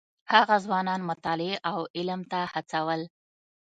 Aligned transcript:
هغه 0.33 0.55
ځوانان 0.65 1.01
مطالعې 1.09 1.55
او 1.71 1.79
علم 1.97 2.21
ته 2.31 2.39
هڅول. 2.53 3.01